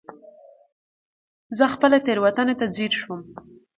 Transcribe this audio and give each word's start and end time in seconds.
زه 1.57 1.65
خپلې 1.73 1.97
تېروتنې 2.05 2.55
ته 2.59 2.65
ځير 2.75 2.91
شوم. 2.99 3.21